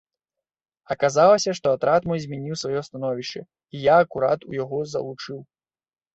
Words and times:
Аказалася, 0.95 1.53
што 1.59 1.67
атрад 1.77 2.01
мой 2.13 2.19
змяніў 2.23 2.57
сваё 2.63 2.81
становішча 2.89 3.43
і 3.75 3.83
я 3.93 4.01
акурат 4.07 4.39
у 4.51 4.59
яго 4.63 4.83
залучыў. 4.97 5.39